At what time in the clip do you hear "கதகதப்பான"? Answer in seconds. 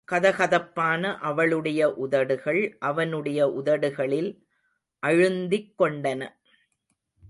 0.07-1.17